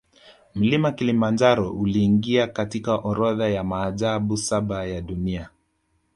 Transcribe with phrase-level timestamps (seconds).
[0.55, 5.49] Mlima kilimanjaro uliingia katika orodha ya maajabu saba ya dunia